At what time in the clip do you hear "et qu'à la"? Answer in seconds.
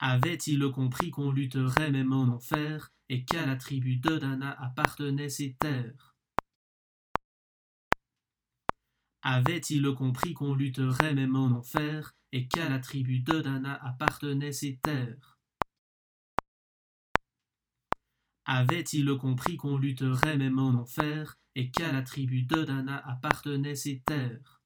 3.08-3.56, 12.30-12.78, 21.56-22.02